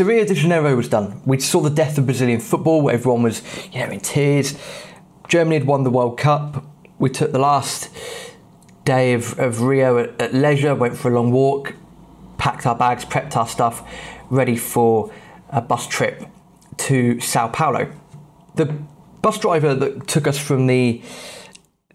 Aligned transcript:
so 0.00 0.06
Rio 0.06 0.24
de 0.24 0.34
Janeiro 0.34 0.74
was 0.76 0.88
done. 0.88 1.20
We 1.26 1.38
saw 1.40 1.60
the 1.60 1.68
death 1.68 1.98
of 1.98 2.06
Brazilian 2.06 2.40
football. 2.40 2.88
Everyone 2.88 3.22
was, 3.22 3.42
you 3.70 3.80
know, 3.80 3.92
in 3.92 4.00
tears. 4.00 4.58
Germany 5.28 5.58
had 5.58 5.66
won 5.66 5.84
the 5.84 5.90
World 5.90 6.18
Cup. 6.18 6.64
We 6.98 7.10
took 7.10 7.32
the 7.32 7.38
last 7.38 7.90
day 8.86 9.12
of, 9.12 9.38
of 9.38 9.60
Rio 9.60 9.98
at, 9.98 10.18
at 10.18 10.32
leisure, 10.32 10.74
went 10.74 10.96
for 10.96 11.10
a 11.10 11.14
long 11.14 11.30
walk, 11.32 11.74
packed 12.38 12.64
our 12.64 12.74
bags, 12.74 13.04
prepped 13.04 13.36
our 13.36 13.46
stuff, 13.46 13.86
ready 14.30 14.56
for 14.56 15.12
a 15.50 15.60
bus 15.60 15.86
trip 15.86 16.24
to 16.78 17.20
Sao 17.20 17.48
Paulo. 17.48 17.92
The 18.54 18.64
bus 19.20 19.38
driver 19.38 19.74
that 19.74 20.06
took 20.06 20.26
us 20.26 20.38
from 20.38 20.66
the 20.66 21.02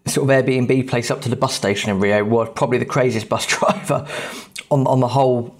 sort 0.05 0.29
of 0.29 0.45
Airbnb 0.45 0.87
place 0.87 1.09
up 1.09 1.21
to 1.21 1.29
the 1.29 1.35
bus 1.35 1.55
station 1.55 1.89
in 1.89 1.99
Rio 1.99 2.23
was 2.23 2.49
probably 2.53 2.77
the 2.77 2.85
craziest 2.85 3.29
bus 3.29 3.47
driver 3.47 4.07
on, 4.69 4.85
on 4.85 4.99
the 4.99 5.07
whole 5.07 5.55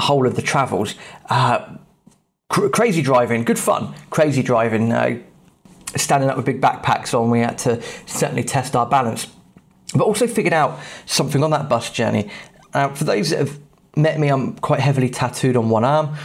whole 0.00 0.26
of 0.26 0.36
the 0.36 0.42
travels. 0.42 0.94
Uh, 1.28 1.76
cr- 2.48 2.68
crazy 2.68 3.02
driving, 3.02 3.44
good 3.44 3.58
fun. 3.58 3.94
Crazy 4.10 4.42
driving. 4.42 4.92
Uh, 4.92 5.18
standing 5.96 6.28
up 6.28 6.36
with 6.36 6.46
big 6.46 6.60
backpacks 6.60 7.18
on, 7.18 7.30
we 7.30 7.40
had 7.40 7.58
to 7.58 7.80
certainly 8.06 8.42
test 8.42 8.74
our 8.74 8.86
balance, 8.86 9.28
but 9.94 10.04
also 10.04 10.26
figured 10.26 10.52
out 10.52 10.78
something 11.06 11.42
on 11.44 11.50
that 11.50 11.68
bus 11.68 11.90
journey. 11.90 12.30
Uh, 12.72 12.88
for 12.88 13.04
those 13.04 13.30
that 13.30 13.38
have 13.38 13.60
met 13.96 14.18
me, 14.18 14.28
I'm 14.28 14.56
quite 14.56 14.80
heavily 14.80 15.08
tattooed 15.08 15.56
on 15.56 15.70
one 15.70 15.84
arm. 15.84 16.16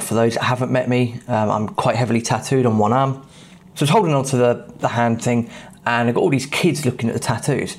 For 0.00 0.14
those 0.14 0.34
that 0.34 0.44
haven't 0.44 0.72
met 0.72 0.88
me, 0.88 1.20
um, 1.28 1.50
I'm 1.50 1.68
quite 1.68 1.96
heavily 1.96 2.22
tattooed 2.22 2.64
on 2.64 2.78
one 2.78 2.92
arm. 2.92 3.26
So 3.74 3.80
I 3.80 3.82
was 3.82 3.90
holding 3.90 4.14
on 4.14 4.24
to 4.24 4.36
the, 4.36 4.72
the 4.78 4.88
hand 4.88 5.22
thing, 5.22 5.50
and 5.84 6.08
I 6.08 6.12
got 6.12 6.20
all 6.20 6.30
these 6.30 6.46
kids 6.46 6.84
looking 6.84 7.08
at 7.10 7.14
the 7.14 7.20
tattoos. 7.20 7.76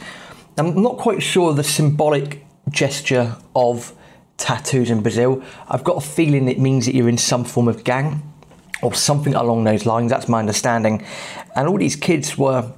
I'm 0.57 0.81
not 0.81 0.97
quite 0.97 1.23
sure 1.23 1.53
the 1.53 1.63
symbolic 1.63 2.45
gesture 2.69 3.35
of 3.55 3.93
tattoos 4.37 4.89
in 4.89 5.01
Brazil. 5.01 5.43
I've 5.67 5.83
got 5.83 5.97
a 5.97 6.01
feeling 6.01 6.47
it 6.47 6.59
means 6.59 6.85
that 6.85 6.95
you're 6.95 7.09
in 7.09 7.17
some 7.17 7.43
form 7.43 7.67
of 7.67 7.83
gang 7.83 8.21
or 8.81 8.93
something 8.93 9.33
along 9.33 9.63
those 9.63 9.85
lines. 9.85 10.11
That's 10.11 10.27
my 10.27 10.39
understanding. 10.39 11.05
And 11.55 11.67
all 11.67 11.77
these 11.77 11.95
kids 11.95 12.37
were 12.37 12.71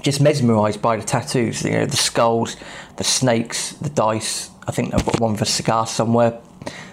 just 0.00 0.20
mesmerised 0.20 0.80
by 0.80 0.96
the 0.96 1.04
tattoos. 1.04 1.64
You 1.64 1.72
know, 1.72 1.86
the 1.86 1.96
skulls, 1.96 2.56
the 2.96 3.04
snakes, 3.04 3.72
the 3.74 3.90
dice. 3.90 4.50
I 4.66 4.72
think 4.72 4.94
I've 4.94 5.04
got 5.04 5.20
one 5.20 5.32
with 5.32 5.42
a 5.42 5.46
cigar 5.46 5.86
somewhere. 5.86 6.40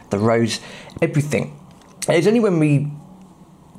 The 0.09 0.17
rose, 0.17 0.59
everything. 1.02 1.57
It 2.07 2.17
was 2.17 2.27
only 2.27 2.39
when 2.39 2.59
we 2.59 2.91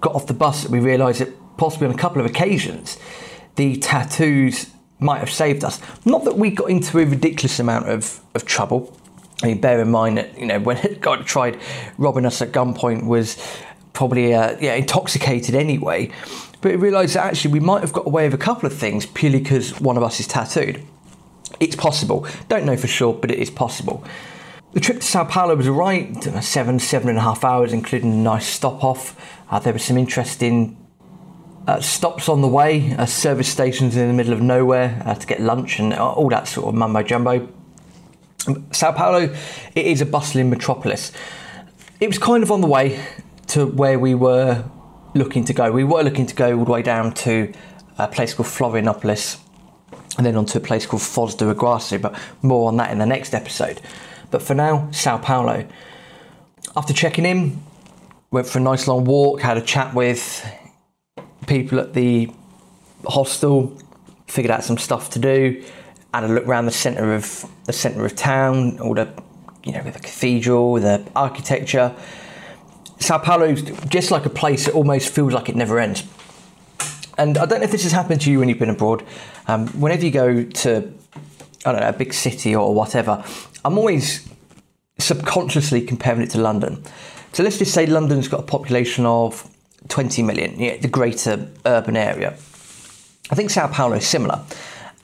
got 0.00 0.14
off 0.14 0.26
the 0.26 0.34
bus 0.34 0.62
that 0.62 0.70
we 0.70 0.80
realised 0.80 1.20
that 1.20 1.28
possibly 1.56 1.88
on 1.88 1.94
a 1.94 1.98
couple 1.98 2.20
of 2.20 2.26
occasions, 2.26 2.96
the 3.56 3.76
tattoos 3.76 4.70
might 5.00 5.18
have 5.18 5.30
saved 5.30 5.64
us. 5.64 5.80
Not 6.04 6.24
that 6.24 6.36
we 6.36 6.50
got 6.50 6.70
into 6.70 6.98
a 6.98 7.04
ridiculous 7.04 7.58
amount 7.58 7.88
of, 7.88 8.20
of 8.34 8.46
trouble. 8.46 8.96
I 9.42 9.46
mean, 9.46 9.60
bear 9.60 9.80
in 9.80 9.90
mind 9.90 10.18
that 10.18 10.38
you 10.38 10.46
know 10.46 10.58
when 10.60 10.76
a 10.86 10.94
guy 10.94 11.16
tried 11.22 11.58
robbing 11.98 12.26
us 12.26 12.42
at 12.42 12.52
gunpoint 12.52 13.06
was 13.06 13.36
probably 13.92 14.34
uh, 14.34 14.56
yeah 14.60 14.74
intoxicated 14.74 15.54
anyway, 15.54 16.10
but 16.60 16.72
we 16.72 16.76
realised 16.76 17.14
that 17.14 17.24
actually 17.24 17.52
we 17.52 17.60
might 17.60 17.80
have 17.80 17.92
got 17.92 18.06
away 18.06 18.24
with 18.24 18.34
a 18.34 18.42
couple 18.42 18.66
of 18.66 18.74
things 18.74 19.06
purely 19.06 19.40
because 19.40 19.80
one 19.80 19.96
of 19.96 20.02
us 20.02 20.20
is 20.20 20.26
tattooed. 20.26 20.84
It's 21.58 21.76
possible. 21.76 22.26
Don't 22.48 22.64
know 22.64 22.76
for 22.76 22.86
sure, 22.86 23.14
but 23.14 23.30
it 23.30 23.38
is 23.38 23.50
possible. 23.50 24.04
The 24.72 24.80
trip 24.80 25.00
to 25.00 25.06
Sao 25.06 25.24
Paulo 25.24 25.56
was 25.56 25.66
alright, 25.66 26.22
seven, 26.44 26.78
seven 26.78 27.08
and 27.08 27.18
a 27.18 27.22
half 27.22 27.42
hours, 27.44 27.72
including 27.72 28.12
a 28.12 28.16
nice 28.16 28.46
stop 28.46 28.84
off. 28.84 29.20
Uh, 29.50 29.58
there 29.58 29.72
were 29.72 29.80
some 29.80 29.98
interesting 29.98 30.76
uh, 31.66 31.80
stops 31.80 32.28
on 32.28 32.40
the 32.40 32.48
way, 32.48 32.94
uh, 32.94 33.04
service 33.04 33.48
stations 33.48 33.96
in 33.96 34.06
the 34.06 34.14
middle 34.14 34.32
of 34.32 34.40
nowhere 34.40 35.02
uh, 35.04 35.14
to 35.14 35.26
get 35.26 35.40
lunch 35.40 35.80
and 35.80 35.92
all 35.92 36.28
that 36.28 36.46
sort 36.46 36.68
of 36.68 36.74
mumbo 36.74 37.02
jumbo. 37.02 37.48
Sao 38.72 38.92
Paulo, 38.92 39.34
it 39.74 39.86
is 39.86 40.00
a 40.00 40.06
bustling 40.06 40.50
metropolis. 40.50 41.12
It 42.00 42.08
was 42.08 42.18
kind 42.18 42.42
of 42.42 42.50
on 42.50 42.60
the 42.60 42.66
way 42.66 43.04
to 43.48 43.66
where 43.66 43.98
we 43.98 44.14
were 44.14 44.64
looking 45.14 45.44
to 45.44 45.52
go. 45.52 45.70
We 45.72 45.84
were 45.84 46.02
looking 46.02 46.26
to 46.26 46.34
go 46.34 46.58
all 46.58 46.64
the 46.64 46.70
way 46.70 46.82
down 46.82 47.12
to 47.14 47.52
a 47.98 48.08
place 48.08 48.34
called 48.34 48.48
Florianopolis 48.48 49.38
and 50.16 50.26
then 50.26 50.36
onto 50.36 50.58
a 50.58 50.60
place 50.60 50.86
called 50.86 51.02
Foz 51.02 51.36
do 51.36 51.52
Iguaçu, 51.52 52.00
but 52.00 52.18
more 52.42 52.68
on 52.68 52.76
that 52.76 52.90
in 52.90 52.98
the 52.98 53.06
next 53.06 53.34
episode. 53.34 53.80
But 54.30 54.42
for 54.42 54.54
now, 54.54 54.90
Sao 54.92 55.18
Paulo. 55.18 55.66
After 56.76 56.92
checking 56.92 57.26
in, 57.26 57.60
went 58.30 58.46
for 58.46 58.58
a 58.58 58.62
nice 58.62 58.86
long 58.86 59.04
walk, 59.04 59.40
had 59.40 59.56
a 59.56 59.62
chat 59.62 59.94
with 59.94 60.46
people 61.46 61.80
at 61.80 61.94
the 61.94 62.30
hostel, 63.06 63.76
figured 64.26 64.50
out 64.50 64.62
some 64.62 64.78
stuff 64.78 65.10
to 65.10 65.18
do, 65.18 65.64
had 66.12 66.24
a 66.24 66.28
look 66.28 66.46
around 66.46 66.66
the 66.66 66.72
centre 66.72 67.14
of 67.14 67.44
the 67.66 67.72
centre 67.72 68.04
of 68.04 68.16
town, 68.16 68.78
all 68.80 68.94
the 68.94 69.12
you 69.64 69.72
know, 69.72 69.82
the 69.82 69.98
cathedral, 69.98 70.74
the 70.74 71.06
architecture. 71.14 71.94
Sao 72.98 73.18
Paulo's 73.18 73.62
just 73.88 74.10
like 74.10 74.26
a 74.26 74.30
place 74.30 74.66
that 74.66 74.74
almost 74.74 75.12
feels 75.12 75.32
like 75.32 75.48
it 75.48 75.56
never 75.56 75.78
ends. 75.78 76.04
And 77.18 77.36
I 77.36 77.46
don't 77.46 77.60
know 77.60 77.64
if 77.64 77.70
this 77.70 77.82
has 77.82 77.92
happened 77.92 78.20
to 78.22 78.30
you 78.30 78.38
when 78.38 78.48
you've 78.48 78.58
been 78.58 78.70
abroad. 78.70 79.04
Um, 79.46 79.68
whenever 79.68 80.04
you 80.04 80.10
go 80.10 80.44
to, 80.44 80.92
I 81.64 81.72
don't 81.72 81.80
know, 81.80 81.88
a 81.88 81.92
big 81.92 82.14
city 82.14 82.54
or 82.54 82.74
whatever, 82.74 83.22
I'm 83.64 83.76
always 83.76 84.28
subconsciously 84.98 85.82
comparing 85.82 86.22
it 86.22 86.30
to 86.30 86.38
London. 86.38 86.82
So 87.32 87.42
let's 87.42 87.58
just 87.58 87.72
say 87.72 87.86
London's 87.86 88.28
got 88.28 88.40
a 88.40 88.44
population 88.44 89.06
of 89.06 89.48
20 89.88 90.22
million, 90.22 90.58
know, 90.58 90.76
the 90.78 90.88
greater 90.88 91.48
urban 91.66 91.96
area. 91.96 92.30
I 93.30 93.34
think 93.34 93.50
Sao 93.50 93.68
Paulo 93.68 93.96
is 93.96 94.06
similar. 94.06 94.44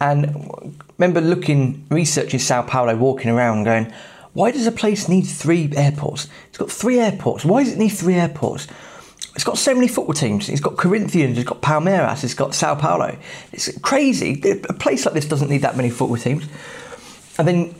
And 0.01 0.75
remember 0.99 1.21
looking, 1.21 1.87
researching 1.91 2.41
Sao 2.41 2.63
Paulo, 2.63 2.97
walking 2.97 3.31
around, 3.31 3.65
going, 3.65 3.93
why 4.35 4.51
does 4.51 4.67
a 4.67 4.73
place 4.73 5.09
need 5.09 5.23
three 5.23 5.73
airports? 5.75 6.29
It's 6.49 6.59
got 6.59 6.71
three 6.71 6.99
airports. 7.01 7.45
Why 7.45 7.65
does 7.65 7.73
it 7.73 7.79
need 7.79 7.89
three 7.89 8.15
airports? 8.15 8.67
It's 9.35 9.45
got 9.45 9.59
so 9.59 9.75
many 9.75 9.89
football 9.89 10.15
teams. 10.15 10.49
It's 10.49 10.61
got 10.61 10.77
Corinthians, 10.77 11.39
it's 11.39 11.49
got 11.49 11.61
Palmeiras, 11.61 12.25
it's 12.25 12.35
got 12.35 12.55
Sao 12.55 12.75
Paulo. 12.75 13.19
It's 13.53 13.77
crazy. 13.79 14.41
A 14.69 14.73
place 14.75 15.05
like 15.05 15.15
this 15.15 15.27
doesn't 15.27 15.49
need 15.49 15.63
that 15.63 15.77
many 15.77 15.91
football 15.91 16.17
teams. 16.17 16.47
And 17.39 17.47
then 17.47 17.75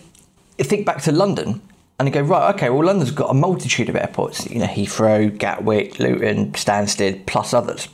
you 0.59 0.65
think 0.65 0.87
back 0.87 1.03
to 1.03 1.13
London 1.13 1.61
and 1.99 2.09
you 2.09 2.13
go, 2.13 2.21
right, 2.21 2.55
okay, 2.55 2.69
well, 2.69 2.85
London's 2.85 3.11
got 3.11 3.31
a 3.31 3.35
multitude 3.35 3.89
of 3.89 3.97
airports. 3.97 4.51
You 4.51 4.59
know, 4.59 4.67
Heathrow, 4.67 5.37
Gatwick, 5.37 5.99
Luton, 5.99 6.53
Stansted, 6.53 7.25
plus 7.27 7.55
others. 7.55 7.89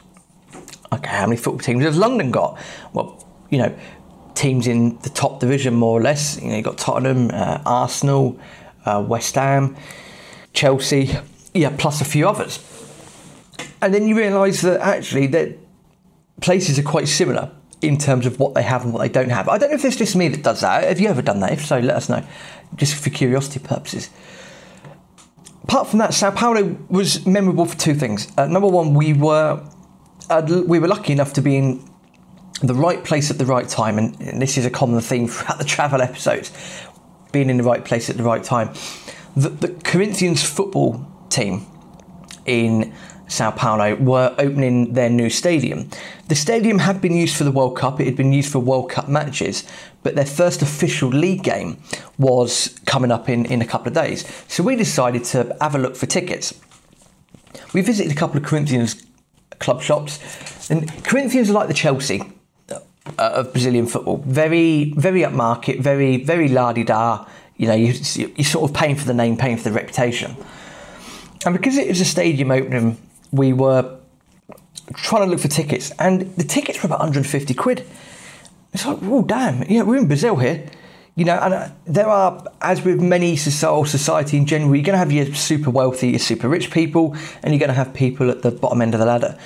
Okay, 0.93 1.09
how 1.09 1.27
many 1.27 1.37
football 1.37 1.61
teams 1.61 1.85
has 1.85 1.97
London 1.97 2.33
got? 2.33 2.59
Well, 2.93 3.25
you 3.51 3.59
know, 3.59 3.75
teams 4.43 4.67
in 4.67 4.99
the 4.99 5.09
top 5.09 5.39
division, 5.39 5.75
more 5.75 5.99
or 5.99 6.03
less. 6.03 6.41
You 6.41 6.49
know, 6.49 6.57
you've 6.57 6.65
got 6.65 6.77
Tottenham, 6.77 7.31
uh, 7.33 7.63
Arsenal, 7.65 8.39
uh, 8.85 9.05
West 9.07 9.37
Ham, 9.37 9.77
Chelsea, 10.53 11.17
yeah, 11.55 11.75
plus 11.79 12.01
a 12.01 12.05
few 12.05 12.29
others. 12.29 12.59
And 13.81 13.95
then 13.95 14.09
you 14.09 14.17
realise 14.17 14.61
that 14.63 14.81
actually 14.81 15.29
that 15.29 15.57
places 16.41 16.79
are 16.79 16.83
quite 16.83 17.07
similar 17.07 17.53
in 17.83 17.99
terms 17.99 18.27
of 18.27 18.41
what 18.41 18.55
they 18.55 18.63
have 18.63 18.85
and 18.85 18.93
what 18.93 19.01
they 19.01 19.09
don't 19.09 19.31
have. 19.31 19.49
I 19.49 19.59
don't 19.59 19.71
know 19.71 19.77
if 19.77 19.85
it's 19.85 19.97
just 19.97 20.17
me 20.17 20.29
that 20.29 20.43
does 20.43 20.61
that. 20.61 20.85
Have 20.85 20.99
you 20.99 21.09
ever 21.09 21.23
done 21.23 21.41
that? 21.41 21.53
If 21.53 21.65
so, 21.65 21.79
let 21.79 21.97
us 21.97 22.09
know, 22.09 22.25
just 22.75 22.97
for 22.97 23.11
curiosity 23.11 23.61
purposes. 23.61 24.11
Apart 25.63 25.89
from 25.89 26.01
that, 26.01 26.15
Sao 26.15 26.33
Paulo 26.33 26.77
was 26.89 27.25
memorable 27.25 27.67
for 27.67 27.79
two 27.79 27.95
things. 27.95 28.27
Uh, 28.37 28.47
number 28.47 28.69
one, 28.69 28.95
we 28.95 29.13
were 29.13 29.65
uh, 30.31 30.65
we 30.67 30.79
were 30.81 30.89
lucky 30.89 31.13
enough 31.13 31.33
to 31.35 31.43
be 31.43 31.57
in 31.57 31.92
the 32.63 32.75
right 32.75 33.03
place 33.05 33.31
at 33.31 33.39
the 33.39 33.47
right 33.47 33.69
time, 33.69 33.99
and, 33.99 34.19
and 34.21 34.41
this 34.41 34.57
is 34.57 34.65
a 34.65 34.71
common 34.71 35.01
theme 35.01 35.29
throughout 35.29 35.59
the 35.59 35.65
travel 35.65 36.01
episodes 36.01 36.53
being 37.33 37.51
in 37.51 37.57
the 37.57 37.65
right 37.65 37.85
place 37.85 38.11
at 38.11 38.17
the 38.17 38.23
right 38.23 38.45
time. 38.45 38.73
The, 39.37 39.49
the 39.49 39.69
Corinthians 39.69 40.43
football 40.45 41.07
team 41.31 41.67
in 42.45 42.95
Sao 43.27 43.51
Paulo 43.51 43.95
were 43.97 44.35
opening 44.39 44.93
their 44.93 45.09
new 45.09 45.31
stadium. 45.31 45.89
The 46.29 46.35
stadium 46.35 46.81
had 46.81 47.01
been 47.01 47.15
used 47.15 47.37
for 47.37 47.45
the 47.45 47.51
World 47.51 47.77
Cup, 47.77 47.99
it 48.01 48.05
had 48.05 48.17
been 48.17 48.33
used 48.33 48.53
for 48.53 48.59
World 48.59 48.91
Cup 48.91 49.09
matches, 49.09 49.65
but 50.03 50.15
their 50.15 50.27
first 50.27 50.61
official 50.61 51.09
league 51.09 51.43
game 51.43 51.83
was 52.19 52.79
coming 52.85 53.11
up 53.11 53.29
in, 53.29 53.47
in 53.47 53.63
a 53.63 53.67
couple 53.67 53.89
of 53.89 53.95
days. 53.95 54.31
So 54.49 54.63
we 54.63 54.77
decided 54.77 55.25
to 55.25 55.57
have 55.61 55.75
a 55.75 55.79
look 55.79 55.97
for 55.97 56.07
tickets. 56.07 56.61
We 57.73 57.81
visited 57.81 58.13
a 58.13 58.15
couple 58.15 58.37
of 58.37 58.45
Corinthians 58.45 59.07
club 59.59 59.81
shops, 59.81 60.71
and 60.71 60.93
Corinthians 61.05 61.49
are 61.49 61.55
like 61.55 61.69
the 61.69 61.75
Chelsea 61.75 62.23
uh, 63.19 63.33
of 63.35 63.53
Brazilian 63.53 63.87
football. 63.87 64.19
Very, 64.19 64.93
very 64.97 65.23
upmarket, 65.23 65.81
very, 65.81 66.23
very 66.23 66.49
la 66.49 66.73
di 66.73 66.85
da. 66.85 67.25
You 67.57 67.69
know, 67.69 67.75
you, 67.75 67.93
you're 68.17 68.45
sort 68.45 68.71
of 68.71 68.77
paying 68.77 68.97
for 68.97 69.05
the 69.05 69.15
name, 69.15 69.37
paying 69.37 69.57
for 69.57 69.65
the 69.65 69.73
reputation. 69.73 70.37
And 71.45 71.55
because 71.57 71.77
it 71.77 71.89
was 71.89 72.01
a 72.01 72.05
stadium 72.05 72.51
opening, 72.51 72.99
we 73.33 73.53
were 73.53 73.99
trying 74.95 75.25
to 75.25 75.31
look 75.31 75.41
for 75.41 75.49
tickets, 75.49 75.93
and 75.99 76.23
the 76.37 76.45
tickets 76.45 76.83
were 76.83 76.87
about 76.87 77.01
150 77.01 77.55
quid. 77.55 77.85
It's 78.73 78.87
like, 78.87 78.99
oh, 79.03 79.23
damn, 79.23 79.63
yeah, 79.65 79.83
we're 79.83 79.99
in 79.99 80.07
Brazil 80.07 80.37
here. 80.37 80.69
You 81.15 81.27
know, 81.27 81.39
and 81.39 81.53
uh, 81.53 81.69
there 81.85 82.09
are, 82.09 82.43
as 82.63 82.83
with 82.83 83.01
many 83.03 83.37
society 83.37 84.39
in 84.39 84.47
general, 84.47 84.75
you're 84.75 84.85
going 84.85 84.95
to 84.95 84.99
have 84.99 85.13
your 85.13 85.35
super 85.35 85.69
wealthy, 85.69 86.11
your 86.11 86.19
super 86.19 86.49
rich 86.49 86.71
people, 86.71 87.15
and 87.43 87.53
you're 87.53 87.59
going 87.59 87.69
to 87.69 87.75
have 87.75 87.93
people 87.93 88.31
at 88.31 88.41
the 88.41 88.51
bottom 88.51 88.81
end 88.81 88.95
of 88.95 89.01
the 89.01 89.07
ladder. 89.07 89.39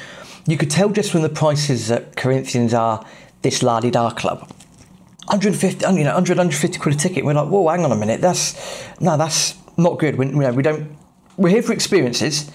You 0.47 0.57
could 0.57 0.71
tell 0.71 0.91
just 0.91 1.11
from 1.11 1.23
the 1.23 1.29
prices 1.29 1.89
that 1.89 2.15
Corinthians 2.15 2.73
are 2.73 3.05
this 3.47 3.63
la 3.63 3.81
di 3.81 3.91
da 3.91 4.11
club. 4.11 4.41
150, 5.29 5.87
you 5.87 6.05
know, 6.05 6.15
100, 6.15 6.37
150 6.37 6.79
quid 6.79 6.95
a 6.95 6.99
ticket. 6.99 7.25
We're 7.25 7.35
like, 7.35 7.49
whoa, 7.49 7.69
hang 7.69 7.85
on 7.85 7.93
a 7.93 7.97
minute. 7.97 8.21
That's 8.21 8.55
no, 9.01 9.17
that's 9.17 9.55
not 9.77 9.99
good. 9.99 10.17
We, 10.17 10.27
you 10.27 10.33
know, 10.33 10.53
we 10.53 10.63
don't. 10.63 10.97
We're 11.37 11.51
here 11.51 11.63
for 11.63 11.73
experiences, 11.73 12.51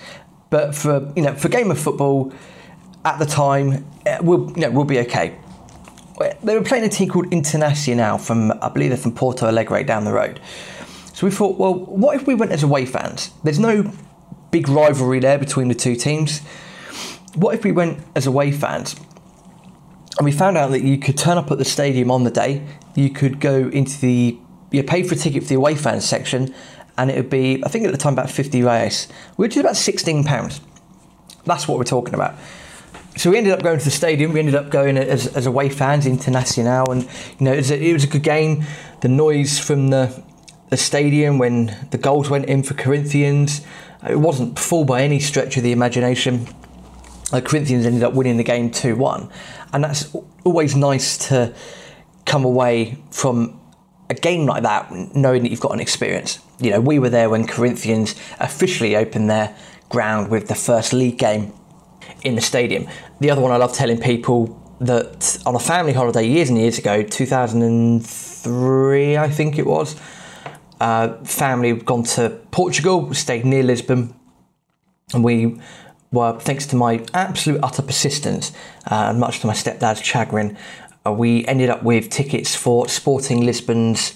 but 0.50 0.76
for 0.76 1.12
you 1.16 1.24
know 1.24 1.36
for 1.36 1.50
game 1.50 1.72
of 1.72 1.80
football 1.80 2.34
at 3.06 3.20
the 3.20 3.26
time, 3.26 3.86
uh, 4.06 4.18
we'll 4.22 4.50
you 4.52 4.62
know 4.62 4.72
we'll 4.72 4.86
be 4.86 5.00
okay. 5.00 5.38
They 6.44 6.56
were 6.56 6.64
playing 6.64 6.84
a 6.84 6.90
team 6.90 7.10
called 7.10 7.32
Internacional 7.32 8.20
from 8.22 8.52
I 8.62 8.70
believe 8.70 8.90
they're 8.90 8.98
from 8.98 9.14
Porto 9.14 9.48
Alegre 9.48 9.84
down 9.84 10.04
the 10.04 10.14
road. 10.14 10.40
So 11.14 11.26
we 11.26 11.32
thought, 11.32 11.58
well, 11.58 11.74
what 11.74 12.16
if 12.16 12.28
we 12.28 12.36
went 12.36 12.52
as 12.52 12.64
away 12.64 12.86
fans? 12.86 13.32
There's 13.44 13.60
no 13.60 13.92
big 14.52 14.70
rivalry 14.70 15.20
there 15.20 15.38
between 15.38 15.68
the 15.68 15.76
two 15.76 15.96
teams. 15.96 16.42
What 17.36 17.56
if 17.56 17.64
we 17.64 17.72
went 17.72 18.00
as 18.16 18.28
away 18.28 18.52
fans? 18.52 18.96
And 20.18 20.26
we 20.26 20.32
found 20.32 20.58
out 20.58 20.72
that 20.72 20.82
you 20.82 20.98
could 20.98 21.18
turn 21.18 21.38
up 21.38 21.52
at 21.52 21.58
the 21.58 21.66
stadium 21.66 22.12
on 22.12 22.24
the 22.24 22.32
day. 22.32 22.66
You 22.96 23.10
could 23.10 23.40
go 23.40 23.70
into 23.70 24.00
the 24.00 24.38
you 24.72 24.84
pay 24.84 25.04
for 25.04 25.16
a 25.16 25.18
ticket 25.18 25.44
for 25.44 25.50
the 25.50 25.56
away 25.56 25.76
fans 25.76 26.06
section, 26.06 26.54
and 26.98 27.12
it 27.12 27.16
would 27.16 27.30
be 27.30 27.64
I 27.66 27.70
think 27.70 27.86
at 27.86 27.92
the 27.92 27.98
time 27.98 28.14
about 28.14 28.30
50 28.30 28.62
reais, 28.62 29.10
which 29.36 29.56
is 29.56 29.62
about 29.62 29.78
16 29.78 30.24
pounds. 30.24 30.62
That's 31.46 31.68
what 31.68 31.78
we're 31.78 31.86
talking 31.86 32.14
about. 32.14 32.36
So 33.18 33.30
we 33.30 33.38
ended 33.38 33.54
up 33.54 33.62
going 33.62 33.80
to 33.80 33.86
the 33.86 33.92
stadium. 33.92 34.32
We 34.32 34.40
ended 34.40 34.56
up 34.56 34.70
going 34.70 34.98
as, 34.98 35.28
as 35.28 35.46
away 35.46 35.70
fans, 35.70 36.06
Internacional, 36.06 36.88
and 36.92 37.04
you 37.04 37.46
know 37.46 37.54
it 37.54 37.58
was, 37.58 37.72
a, 37.72 37.84
it 37.84 37.94
was 37.94 38.04
a 38.04 38.08
good 38.08 38.24
game. 38.24 38.64
The 39.02 39.10
noise 39.10 39.60
from 39.60 39.90
the 39.90 40.24
the 40.70 40.78
stadium 40.78 41.38
when 41.38 41.76
the 41.92 41.98
goals 41.98 42.30
went 42.30 42.46
in 42.46 42.64
for 42.64 42.74
Corinthians, 42.74 43.66
it 44.10 44.16
wasn't 44.16 44.58
full 44.58 44.86
by 44.86 45.02
any 45.04 45.20
stretch 45.20 45.58
of 45.58 45.64
the 45.64 45.74
imagination. 45.74 46.48
Corinthians 47.40 47.86
ended 47.86 48.04
up 48.04 48.14
winning 48.14 48.38
the 48.38 48.44
game 48.44 48.72
two 48.72 48.96
one, 48.96 49.30
and 49.72 49.84
that's 49.84 50.14
always 50.44 50.76
nice 50.76 51.30
to 51.30 51.54
come 52.26 52.44
away 52.44 52.98
from 53.12 53.60
a 54.10 54.14
game 54.14 54.46
like 54.46 54.64
that 54.64 54.92
knowing 55.16 55.44
that 55.44 55.52
you've 55.52 55.62
got 55.62 55.72
an 55.72 55.80
experience. 55.80 56.40
You 56.60 56.72
know, 56.72 56.82
we 56.82 57.00
were 57.00 57.10
there 57.10 57.30
when 57.30 57.48
Corinthians 57.48 58.16
officially 58.40 58.98
opened 58.98 59.30
their 59.30 59.56
ground 59.88 60.30
with 60.30 60.50
the 60.50 60.56
first 60.56 60.92
league 60.92 61.18
game 61.18 61.54
in 62.24 62.36
the 62.36 62.42
stadium. 62.42 62.88
The 63.20 63.32
other 63.32 63.42
one 63.42 63.52
I 63.52 63.58
love 63.58 63.74
telling 63.74 64.00
people 64.00 64.62
that 64.82 65.40
on 65.46 65.56
a 65.56 65.60
family 65.60 65.94
holiday 65.94 66.28
years 66.28 66.50
and 66.50 66.58
years 66.58 66.80
ago, 66.80 67.04
2003, 67.04 69.18
I 69.18 69.30
think 69.30 69.58
it 69.58 69.66
was, 69.66 69.96
uh, 70.80 71.18
family 71.24 71.74
gone 71.74 72.04
to 72.04 72.30
Portugal, 72.52 73.14
stayed 73.14 73.46
near 73.46 73.64
Lisbon, 73.64 74.14
and 75.14 75.24
we 75.24 75.62
were, 76.12 76.38
thanks 76.40 76.66
to 76.68 76.76
my 76.76 77.04
absolute 77.14 77.60
utter 77.64 77.82
persistence, 77.82 78.52
uh, 78.90 79.08
and 79.10 79.20
much 79.20 79.40
to 79.40 79.48
my 79.48 79.54
stepdad's 79.54 80.02
chagrin, 80.02 80.58
uh, 81.06 81.12
we 81.12 81.46
ended 81.46 81.70
up 81.70 81.84
with 81.84 82.10
tickets 82.10 82.56
for 82.56 82.88
Sporting 82.88 83.46
Lisbon's 83.46 84.14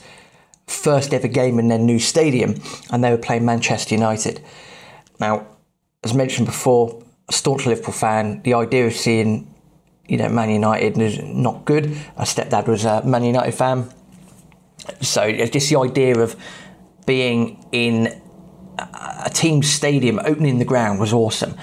first 0.68 1.14
ever 1.14 1.28
game 1.28 1.60
in 1.60 1.68
their 1.68 1.80
new 1.80 2.00
stadium, 2.00 2.56
and 2.92 3.04
they 3.04 3.12
were 3.12 3.18
playing 3.18 3.46
Manchester 3.46 3.96
United. 3.96 4.44
Now, 5.20 5.48
as 6.04 6.14
mentioned 6.14 6.48
before, 6.48 7.02
a 7.28 7.34
staunch 7.34 7.66
Liverpool 7.66 7.94
fan, 7.94 8.42
the 8.44 8.54
idea 8.54 8.86
of 8.86 8.94
seeing 8.94 9.52
you 10.08 10.18
know 10.18 10.30
Man 10.30 10.50
United 10.50 10.98
is 11.00 11.20
not 11.24 11.66
good. 11.66 11.90
My 12.18 12.26
stepdad 12.26 12.68
was 12.68 12.86
a 12.86 13.04
Man 13.04 13.24
United 13.24 13.54
fan, 13.54 13.90
so 15.02 15.32
just 15.32 15.70
the 15.70 15.80
idea 15.80 16.20
of 16.20 16.36
being 17.08 17.66
in 17.72 18.22
a 18.78 19.30
team 19.30 19.64
stadium 19.64 20.20
opening 20.26 20.60
the 20.60 20.66
ground 20.66 21.00
was 21.00 21.14
awesome. 21.14 21.56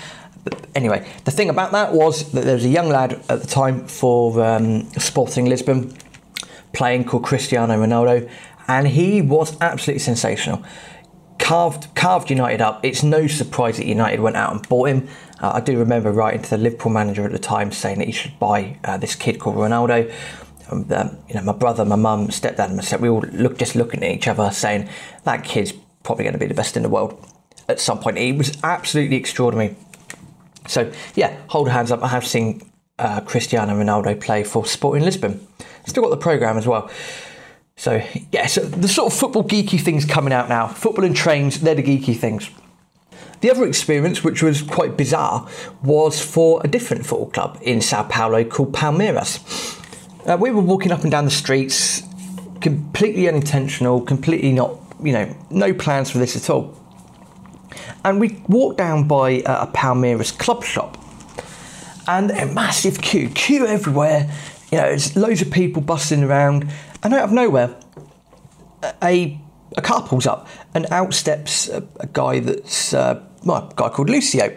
Anyway, 0.74 1.06
the 1.24 1.30
thing 1.30 1.50
about 1.50 1.72
that 1.72 1.92
was 1.92 2.32
that 2.32 2.44
there 2.44 2.54
was 2.54 2.64
a 2.64 2.68
young 2.68 2.88
lad 2.88 3.12
at 3.28 3.40
the 3.40 3.46
time 3.46 3.86
for 3.86 4.42
um, 4.44 4.88
Sporting 4.92 5.46
Lisbon 5.46 5.94
playing 6.72 7.04
called 7.04 7.24
Cristiano 7.24 7.74
Ronaldo, 7.74 8.28
and 8.66 8.88
he 8.88 9.22
was 9.22 9.56
absolutely 9.60 10.00
sensational. 10.00 10.64
Carved, 11.38 11.94
carved 11.94 12.30
United 12.30 12.60
up. 12.60 12.84
It's 12.84 13.02
no 13.02 13.26
surprise 13.26 13.76
that 13.76 13.86
United 13.86 14.20
went 14.20 14.36
out 14.36 14.52
and 14.52 14.68
bought 14.68 14.88
him. 14.88 15.08
Uh, 15.40 15.52
I 15.54 15.60
do 15.60 15.78
remember 15.78 16.10
writing 16.10 16.42
to 16.42 16.50
the 16.50 16.56
Liverpool 16.58 16.92
manager 16.92 17.24
at 17.24 17.32
the 17.32 17.38
time 17.38 17.72
saying 17.72 17.98
that 17.98 18.06
he 18.06 18.12
should 18.12 18.38
buy 18.38 18.78
uh, 18.84 18.96
this 18.96 19.14
kid 19.14 19.38
called 19.38 19.56
Ronaldo. 19.56 20.12
Um, 20.70 20.86
you 21.28 21.34
know, 21.34 21.42
my 21.42 21.52
brother, 21.52 21.84
my 21.84 21.96
mum, 21.96 22.28
stepdad, 22.28 22.66
and 22.66 22.76
myself, 22.76 23.02
we 23.02 23.08
all 23.08 23.20
look 23.32 23.58
just 23.58 23.74
looking 23.74 24.02
at 24.02 24.10
each 24.10 24.28
other, 24.28 24.50
saying 24.50 24.88
that 25.24 25.44
kid's 25.44 25.72
probably 26.02 26.24
going 26.24 26.34
to 26.34 26.38
be 26.38 26.46
the 26.46 26.54
best 26.54 26.76
in 26.76 26.82
the 26.82 26.88
world 26.88 27.22
at 27.68 27.80
some 27.80 27.98
point. 27.98 28.18
He 28.18 28.32
was 28.32 28.56
absolutely 28.62 29.16
extraordinary. 29.16 29.76
So 30.66 30.92
yeah, 31.14 31.36
hold 31.48 31.68
hands 31.68 31.90
up. 31.90 32.02
I 32.02 32.08
have 32.08 32.26
seen 32.26 32.62
uh, 32.98 33.20
Cristiano 33.20 33.74
Ronaldo 33.74 34.20
play 34.20 34.44
for 34.44 34.64
Sporting 34.64 35.04
Lisbon. 35.04 35.46
Still 35.86 36.04
got 36.04 36.10
the 36.10 36.16
program 36.16 36.56
as 36.56 36.66
well. 36.66 36.90
So 37.76 38.02
yeah, 38.30 38.46
so 38.46 38.60
the 38.60 38.88
sort 38.88 39.12
of 39.12 39.18
football 39.18 39.44
geeky 39.44 39.80
things 39.80 40.04
coming 40.04 40.32
out 40.32 40.48
now. 40.48 40.68
Football 40.68 41.04
and 41.04 41.16
trains, 41.16 41.60
they're 41.60 41.74
the 41.74 41.82
geeky 41.82 42.16
things. 42.16 42.50
The 43.40 43.50
other 43.50 43.66
experience, 43.66 44.22
which 44.22 44.40
was 44.40 44.62
quite 44.62 44.96
bizarre, 44.96 45.48
was 45.82 46.24
for 46.24 46.60
a 46.62 46.68
different 46.68 47.04
football 47.04 47.30
club 47.30 47.58
in 47.62 47.80
Sao 47.80 48.04
Paulo 48.04 48.44
called 48.44 48.72
Palmeiras. 48.72 49.40
Uh, 50.24 50.36
we 50.36 50.52
were 50.52 50.60
walking 50.62 50.92
up 50.92 51.02
and 51.02 51.10
down 51.10 51.24
the 51.24 51.32
streets, 51.32 52.04
completely 52.60 53.26
unintentional, 53.26 54.00
completely 54.00 54.52
not, 54.52 54.78
you 55.02 55.12
know, 55.12 55.34
no 55.50 55.74
plans 55.74 56.08
for 56.08 56.18
this 56.18 56.36
at 56.36 56.48
all 56.48 56.78
and 58.04 58.20
we 58.20 58.40
walked 58.48 58.78
down 58.78 59.06
by 59.06 59.42
a 59.46 59.66
Palmeiras 59.66 60.36
club 60.36 60.64
shop 60.64 60.98
and 62.08 62.30
a 62.30 62.46
massive 62.46 63.00
queue, 63.00 63.28
queue 63.30 63.66
everywhere. 63.66 64.30
You 64.70 64.78
know, 64.78 64.84
there's 64.84 65.16
loads 65.16 65.42
of 65.42 65.50
people 65.50 65.82
bustling 65.82 66.24
around, 66.24 66.70
and 67.02 67.14
out 67.14 67.24
of 67.24 67.32
nowhere, 67.32 67.74
a 69.02 69.38
a 69.76 69.82
car 69.82 70.02
pulls 70.06 70.26
up, 70.26 70.48
and 70.74 70.86
out 70.90 71.14
steps 71.14 71.68
a, 71.68 71.86
a 72.00 72.06
guy 72.06 72.40
that's 72.40 72.94
uh, 72.94 73.22
well, 73.44 73.68
a 73.70 73.74
guy 73.74 73.88
called 73.88 74.10
Lucio. 74.10 74.56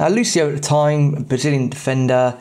Uh, 0.00 0.08
Lucio 0.08 0.48
at 0.48 0.54
the 0.54 0.60
time, 0.60 1.22
Brazilian 1.24 1.68
defender, 1.68 2.36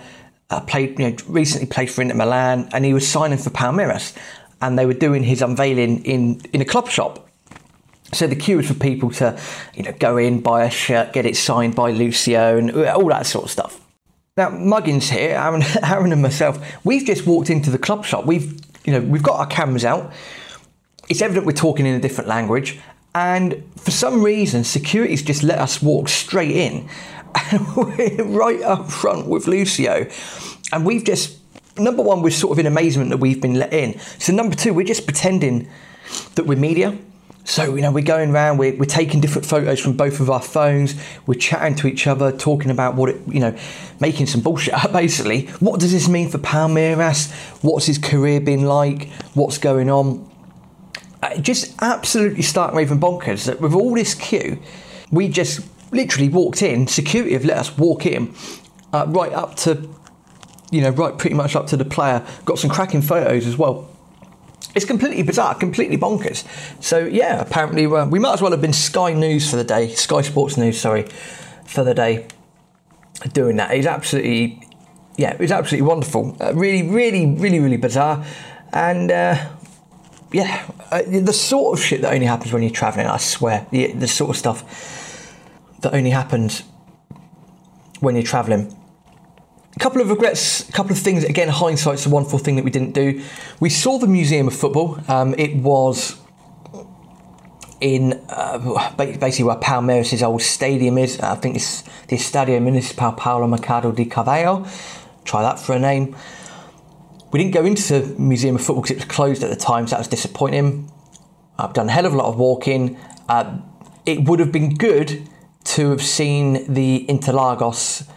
uh, 0.49 0.61
played 0.61 0.99
you 0.99 1.09
know 1.09 1.15
recently 1.27 1.67
played 1.67 1.89
for 1.89 2.01
Inter 2.01 2.15
Milan, 2.15 2.69
and 2.73 2.85
he 2.85 2.93
was 2.93 3.07
signing 3.07 3.37
for 3.37 3.49
Palmeiras, 3.49 4.15
and 4.61 4.77
they 4.77 4.85
were 4.85 4.93
doing 4.93 5.23
his 5.23 5.41
unveiling 5.41 6.03
in 6.05 6.41
in 6.53 6.61
a 6.61 6.65
club 6.65 6.89
shop. 6.89 7.27
So 8.13 8.27
the 8.27 8.35
queue 8.35 8.57
was 8.57 8.67
for 8.67 8.73
people 8.73 9.09
to, 9.11 9.39
you 9.73 9.83
know, 9.83 9.93
go 9.97 10.17
in, 10.17 10.41
buy 10.41 10.65
a 10.65 10.69
shirt, 10.69 11.13
get 11.13 11.25
it 11.25 11.37
signed 11.37 11.75
by 11.75 11.91
Lucio, 11.91 12.57
and 12.57 12.71
uh, 12.71 12.93
all 12.95 13.07
that 13.07 13.25
sort 13.25 13.45
of 13.45 13.51
stuff. 13.51 13.79
Now 14.37 14.49
Muggins 14.49 15.09
here, 15.09 15.35
Aaron, 15.35 15.63
Aaron 15.83 16.11
and 16.11 16.21
myself, 16.21 16.59
we've 16.83 17.05
just 17.05 17.25
walked 17.25 17.49
into 17.49 17.69
the 17.69 17.77
club 17.77 18.05
shop. 18.05 18.25
We've, 18.25 18.59
you 18.85 18.93
know, 18.93 19.01
we've 19.01 19.23
got 19.23 19.39
our 19.39 19.47
cameras 19.47 19.85
out. 19.85 20.11
It's 21.09 21.21
evident 21.21 21.45
we're 21.45 21.53
talking 21.53 21.85
in 21.85 21.95
a 21.95 21.99
different 21.99 22.29
language, 22.29 22.79
and 23.15 23.63
for 23.77 23.91
some 23.91 24.23
reason, 24.23 24.63
security's 24.63 25.21
just 25.21 25.43
let 25.43 25.59
us 25.59 25.81
walk 25.81 26.09
straight 26.09 26.55
in, 26.55 26.89
and 27.51 27.67
we're 27.75 28.23
right 28.23 28.61
up 28.61 28.89
front 28.89 29.27
with 29.27 29.47
Lucio, 29.47 30.07
and 30.71 30.85
we've 30.85 31.03
just 31.03 31.37
number 31.77 32.03
one, 32.03 32.21
we're 32.21 32.29
sort 32.29 32.51
of 32.51 32.59
in 32.59 32.65
amazement 32.65 33.09
that 33.09 33.17
we've 33.17 33.41
been 33.41 33.55
let 33.55 33.73
in. 33.73 33.99
So 34.19 34.33
number 34.33 34.55
two, 34.55 34.73
we're 34.73 34.85
just 34.85 35.05
pretending 35.05 35.69
that 36.35 36.45
we're 36.45 36.57
media 36.57 36.97
so, 37.43 37.75
you 37.75 37.81
know, 37.81 37.91
we're 37.91 38.03
going 38.03 38.31
around, 38.31 38.57
we're, 38.57 38.75
we're 38.75 38.85
taking 38.85 39.19
different 39.19 39.47
photos 39.47 39.79
from 39.79 39.93
both 39.93 40.19
of 40.19 40.29
our 40.29 40.41
phones, 40.41 40.95
we're 41.25 41.39
chatting 41.39 41.75
to 41.75 41.87
each 41.87 42.05
other, 42.07 42.31
talking 42.31 42.69
about 42.69 42.95
what 42.95 43.09
it, 43.09 43.21
you 43.27 43.39
know, 43.39 43.55
making 43.99 44.27
some 44.27 44.41
bullshit 44.41 44.73
up 44.73 44.91
basically. 44.93 45.47
What 45.59 45.79
does 45.79 45.91
this 45.91 46.07
mean 46.07 46.29
for 46.29 46.37
Palmeiras? 46.37 47.31
What's 47.63 47.87
his 47.87 47.97
career 47.97 48.39
been 48.39 48.65
like? 48.65 49.09
What's 49.33 49.57
going 49.57 49.89
on? 49.89 50.29
Uh, 51.23 51.37
just 51.37 51.75
absolutely 51.81 52.41
stark 52.41 52.73
raving 52.73 52.99
bonkers 52.99 53.45
that 53.45 53.59
with 53.59 53.73
all 53.73 53.93
this 53.93 54.15
queue, 54.15 54.59
we 55.11 55.27
just 55.27 55.61
literally 55.91 56.29
walked 56.29 56.61
in, 56.61 56.87
security 56.87 57.33
have 57.33 57.45
let 57.45 57.57
us 57.57 57.77
walk 57.77 58.05
in 58.05 58.33
uh, 58.93 59.05
right 59.09 59.33
up 59.33 59.55
to, 59.55 59.89
you 60.71 60.81
know, 60.81 60.89
right 60.91 61.17
pretty 61.17 61.35
much 61.35 61.55
up 61.55 61.67
to 61.67 61.77
the 61.77 61.85
player. 61.85 62.25
Got 62.45 62.59
some 62.59 62.69
cracking 62.69 63.01
photos 63.01 63.45
as 63.45 63.57
well. 63.57 63.90
It's 64.73 64.85
completely 64.85 65.23
bizarre, 65.23 65.55
completely 65.55 65.97
bonkers. 65.97 66.45
So 66.81 66.99
yeah, 66.99 67.41
apparently 67.41 67.85
uh, 67.85 68.05
we 68.05 68.19
might 68.19 68.33
as 68.33 68.41
well 68.41 68.51
have 68.51 68.61
been 68.61 68.73
Sky 68.73 69.13
News 69.13 69.49
for 69.49 69.57
the 69.57 69.63
day, 69.63 69.89
Sky 69.89 70.21
Sports 70.21 70.57
News, 70.57 70.79
sorry, 70.79 71.07
for 71.65 71.83
the 71.83 71.93
day. 71.93 72.27
Doing 73.33 73.57
that, 73.57 73.71
it's 73.71 73.85
absolutely, 73.85 74.67
yeah, 75.15 75.35
it's 75.39 75.51
absolutely 75.51 75.87
wonderful. 75.87 76.35
Uh, 76.39 76.53
really, 76.55 76.89
really, 76.89 77.27
really, 77.27 77.59
really 77.59 77.77
bizarre, 77.77 78.25
and 78.73 79.11
uh, 79.11 79.49
yeah, 80.31 80.65
uh, 80.91 81.03
the 81.05 81.33
sort 81.33 81.77
of 81.77 81.85
shit 81.85 82.01
that 82.01 82.13
only 82.13 82.25
happens 82.25 82.51
when 82.51 82.63
you're 82.63 82.71
travelling. 82.71 83.05
I 83.05 83.17
swear, 83.17 83.67
the, 83.69 83.91
the 83.91 84.07
sort 84.07 84.31
of 84.31 84.37
stuff 84.37 85.37
that 85.81 85.93
only 85.93 86.09
happens 86.09 86.63
when 87.99 88.15
you're 88.15 88.23
travelling 88.23 88.75
couple 89.81 89.99
of 89.99 90.11
regrets, 90.11 90.69
a 90.69 90.71
couple 90.71 90.91
of 90.91 90.99
things. 90.99 91.23
Again, 91.23 91.49
hindsight's 91.49 92.05
a 92.05 92.09
wonderful 92.09 92.37
thing 92.37 92.55
that 92.55 92.63
we 92.63 92.69
didn't 92.69 92.91
do. 92.91 93.23
We 93.59 93.69
saw 93.69 93.97
the 93.97 94.07
Museum 94.07 94.47
of 94.47 94.55
Football. 94.55 94.99
Um, 95.07 95.33
it 95.39 95.55
was 95.55 96.19
in 97.81 98.23
uh, 98.29 98.93
basically 98.95 99.45
where 99.45 99.55
Palmeiras' 99.55 100.21
old 100.21 100.43
stadium 100.43 100.99
is. 100.99 101.19
I 101.19 101.33
think 101.33 101.55
it's 101.55 101.81
the 102.07 102.15
Estadio 102.15 102.61
Municipal 102.61 103.13
Paulo 103.13 103.47
Machado 103.47 103.91
de 103.91 104.05
Carvalho. 104.05 104.67
Try 105.25 105.41
that 105.41 105.59
for 105.59 105.73
a 105.73 105.79
name. 105.79 106.15
We 107.31 107.39
didn't 107.39 107.55
go 107.55 107.65
into 107.65 108.01
the 108.01 108.19
Museum 108.21 108.55
of 108.57 108.61
Football 108.61 108.83
because 108.83 108.97
it 108.97 108.99
was 108.99 109.05
closed 109.05 109.43
at 109.43 109.49
the 109.49 109.55
time, 109.55 109.87
so 109.87 109.91
that 109.91 109.99
was 109.99 110.07
disappointing. 110.09 110.91
I've 111.57 111.73
done 111.73 111.89
a 111.89 111.91
hell 111.91 112.05
of 112.05 112.13
a 112.13 112.17
lot 112.17 112.27
of 112.27 112.37
walking. 112.37 112.99
Uh, 113.27 113.57
it 114.05 114.29
would 114.29 114.39
have 114.39 114.51
been 114.51 114.75
good 114.75 115.27
to 115.63 115.89
have 115.89 116.03
seen 116.03 116.71
the 116.71 117.05
Interlagos 117.07 118.07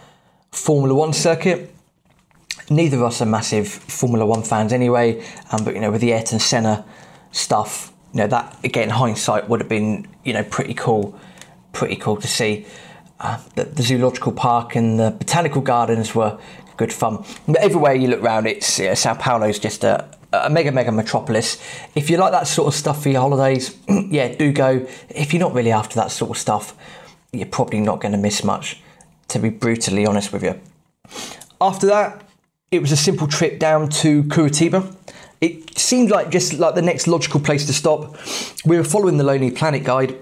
Formula 0.55 0.95
One 0.95 1.13
circuit. 1.13 1.73
Neither 2.69 2.97
of 2.97 3.03
us 3.03 3.21
are 3.21 3.25
massive 3.25 3.67
Formula 3.67 4.25
One 4.25 4.41
fans 4.41 4.73
anyway, 4.73 5.23
um, 5.51 5.63
but 5.63 5.75
you 5.75 5.81
know, 5.81 5.91
with 5.91 6.01
the 6.01 6.13
Ayrton 6.13 6.39
Senna 6.39 6.85
stuff, 7.31 7.91
you 8.13 8.19
know, 8.19 8.27
that 8.27 8.57
again, 8.63 8.89
hindsight 8.89 9.49
would 9.49 9.59
have 9.59 9.69
been, 9.69 10.07
you 10.23 10.33
know, 10.33 10.43
pretty 10.43 10.73
cool, 10.73 11.19
pretty 11.73 11.97
cool 11.97 12.15
to 12.17 12.27
see. 12.27 12.65
Uh, 13.19 13.39
the, 13.55 13.65
the, 13.65 13.83
zoological 13.83 14.31
park 14.31 14.75
and 14.75 14.99
the 14.99 15.11
botanical 15.11 15.61
gardens 15.61 16.15
were 16.15 16.37
good 16.75 16.91
fun. 16.91 17.23
But 17.47 17.57
everywhere 17.57 17.93
you 17.93 18.07
look 18.07 18.21
around, 18.21 18.47
it's 18.47 18.79
yeah, 18.79 18.93
Sao 18.93 19.13
Paulo 19.13 19.47
is 19.47 19.59
just 19.59 19.83
a, 19.83 20.09
a 20.33 20.49
mega 20.49 20.71
mega 20.71 20.91
metropolis. 20.91 21.61
If 21.95 22.09
you 22.09 22.17
like 22.17 22.31
that 22.31 22.47
sort 22.47 22.67
of 22.67 22.73
stuff 22.73 23.03
for 23.03 23.09
your 23.09 23.21
holidays, 23.21 23.77
yeah, 23.89 24.33
do 24.33 24.51
go. 24.51 24.87
If 25.09 25.33
you're 25.33 25.41
not 25.41 25.53
really 25.53 25.71
after 25.71 25.95
that 25.95 26.11
sort 26.11 26.31
of 26.31 26.37
stuff, 26.37 26.75
you're 27.31 27.45
probably 27.45 27.81
not 27.81 28.01
going 28.01 28.13
to 28.13 28.17
miss 28.17 28.43
much. 28.43 28.81
To 29.29 29.39
be 29.39 29.49
brutally 29.49 30.05
honest 30.05 30.31
with 30.31 30.43
you. 30.43 30.59
After 31.59 31.87
that, 31.87 32.25
it 32.71 32.81
was 32.81 32.91
a 32.91 32.97
simple 32.97 33.27
trip 33.27 33.59
down 33.59 33.89
to 33.89 34.23
Curitiba. 34.23 34.95
It 35.41 35.77
seemed 35.77 36.09
like 36.09 36.29
just 36.29 36.53
like 36.53 36.75
the 36.75 36.81
next 36.81 37.07
logical 37.07 37.39
place 37.39 37.65
to 37.67 37.73
stop. 37.73 38.15
We 38.65 38.77
were 38.77 38.83
following 38.83 39.17
the 39.17 39.23
Lonely 39.23 39.51
Planet 39.51 39.83
guide. 39.83 40.15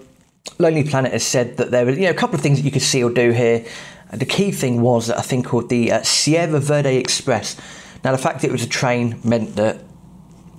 Lonely 0.60 0.83
Planet 0.83 1.13
has 1.13 1.25
said 1.25 1.57
that 1.57 1.72
there 1.72 1.86
were 1.86 1.91
you 1.91 2.01
know 2.01 2.10
a 2.10 2.15
couple 2.15 2.36
of 2.36 2.41
things 2.41 2.60
that 2.60 2.65
you 2.65 2.72
could 2.72 2.81
see 2.81 3.03
or 3.03 3.10
do 3.10 3.31
here. 3.31 3.65
The 4.12 4.25
key 4.25 4.51
thing 4.51 4.81
was 4.81 5.10
a 5.10 5.22
thing 5.22 5.41
called 5.41 5.69
the 5.69 5.91
uh, 5.91 6.03
Serra 6.03 6.60
Verde 6.60 6.98
Express. 6.98 7.57
Now 8.03 8.12
the 8.12 8.17
fact 8.17 8.41
that 8.41 8.50
it 8.50 8.51
was 8.51 8.63
a 8.63 8.69
train 8.69 9.19
meant 9.24 9.55
that 9.55 9.79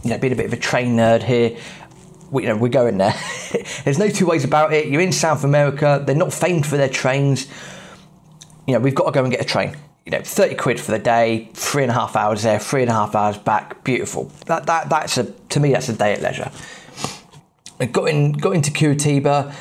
you 0.02 0.10
know 0.10 0.18
being 0.18 0.32
a 0.32 0.36
bit 0.36 0.46
of 0.46 0.52
a 0.52 0.56
train 0.56 0.96
nerd 0.96 1.22
here, 1.22 1.56
we, 2.30 2.42
you 2.42 2.48
know 2.48 2.56
we're 2.56 2.68
going 2.68 2.98
there. 2.98 3.14
There's 3.84 3.98
no 3.98 4.08
two 4.08 4.26
ways 4.26 4.44
about 4.44 4.72
it. 4.72 4.88
You're 4.88 5.02
in 5.02 5.12
South 5.12 5.44
America. 5.44 6.02
They're 6.04 6.16
not 6.16 6.32
famed 6.32 6.66
for 6.66 6.76
their 6.76 6.88
trains. 6.88 7.46
You 8.66 8.74
know 8.74 8.80
we've 8.80 8.94
got 8.94 9.06
to 9.06 9.12
go 9.12 9.22
and 9.22 9.30
get 9.30 9.40
a 9.40 9.44
train 9.44 9.76
you 10.04 10.10
know, 10.10 10.20
30 10.20 10.54
quid 10.56 10.78
for 10.78 10.92
the 10.92 10.98
day, 10.98 11.48
three 11.54 11.82
and 11.82 11.90
a 11.90 11.94
half 11.94 12.14
hours 12.14 12.42
there, 12.42 12.58
three 12.58 12.82
and 12.82 12.90
a 12.90 12.94
half 12.94 13.14
hours 13.14 13.38
back. 13.38 13.82
Beautiful. 13.84 14.30
That, 14.46 14.66
that, 14.66 14.90
that's 14.90 15.16
a, 15.16 15.24
to 15.24 15.60
me, 15.60 15.72
that's 15.72 15.88
a 15.88 15.94
day 15.94 16.12
at 16.12 16.20
leisure. 16.20 16.50
I 17.80 17.86
got, 17.86 18.08
in, 18.08 18.32
got 18.32 18.54
into 18.54 18.70
Curitiba, 18.70 19.54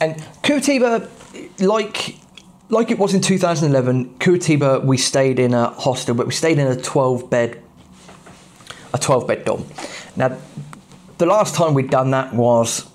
and 0.00 0.16
Curitiba, 0.42 1.08
like, 1.60 2.16
like 2.68 2.90
it 2.90 2.98
was 2.98 3.14
in 3.14 3.20
2011, 3.20 4.18
Curitiba, 4.18 4.84
we 4.84 4.96
stayed 4.96 5.38
in 5.38 5.54
a 5.54 5.70
hostel, 5.70 6.14
but 6.14 6.26
we 6.26 6.32
stayed 6.32 6.58
in 6.58 6.66
a 6.68 6.80
12 6.80 7.28
bed, 7.28 7.60
a 8.94 8.98
12 8.98 9.26
bed 9.26 9.44
dorm. 9.44 9.66
Now, 10.14 10.38
the 11.18 11.26
last 11.26 11.54
time 11.54 11.74
we'd 11.74 11.90
done 11.90 12.12
that 12.12 12.32
was 12.32 12.88